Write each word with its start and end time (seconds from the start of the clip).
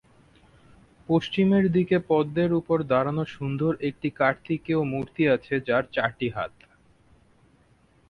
পশ্চিমের 1.09 1.65
দিকে 1.75 1.97
পদ্মের 2.09 2.51
উপর 2.59 2.77
দাঁড়ানো 2.91 3.23
সুন্দর 3.35 3.71
একটি 3.89 4.07
কার্তিকেয় 4.19 4.83
মূর্তি 4.91 5.23
আছে 5.35 5.53
যার 5.67 5.83
চারটি 5.95 6.27
হাত। 6.29 6.53